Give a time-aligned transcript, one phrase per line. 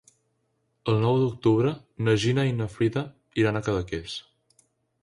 [0.93, 1.75] El nou d'octubre
[2.09, 3.07] na Gina i na Frida
[3.45, 4.19] iran a Cadaqués.